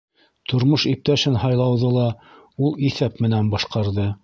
[0.53, 2.07] Тормош иптәшен һайлауҙы ла
[2.69, 4.11] ул иҫәп менән башҡарҙы.